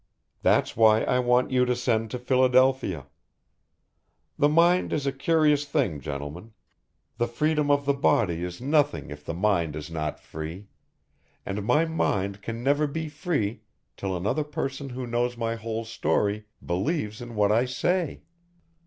That's 0.41 0.75
why 0.75 1.03
I 1.03 1.19
want 1.19 1.51
you 1.51 1.63
to 1.63 1.75
send 1.75 2.09
to 2.09 2.17
Philadelphia. 2.17 3.05
The 4.35 4.49
mind 4.49 4.91
is 4.93 5.05
a 5.05 5.11
curious 5.11 5.63
thing, 5.63 5.99
gentlemen, 6.01 6.53
the 7.19 7.27
freedom 7.27 7.69
of 7.69 7.85
the 7.85 7.93
body 7.93 8.43
is 8.43 8.59
nothing 8.59 9.11
if 9.11 9.23
the 9.23 9.35
mind 9.35 9.75
is 9.75 9.91
not 9.91 10.19
free, 10.19 10.65
and 11.45 11.63
my 11.63 11.85
mind 11.85 12.41
can 12.41 12.63
never 12.63 12.87
be 12.87 13.09
free 13.09 13.61
till 13.95 14.17
another 14.17 14.43
person 14.43 14.89
who 14.89 15.05
knows 15.05 15.37
my 15.37 15.53
whole 15.53 15.85
story 15.85 16.45
believes 16.65 17.21
in 17.21 17.35
what 17.35 17.51
I 17.51 17.65
say. 17.65 18.23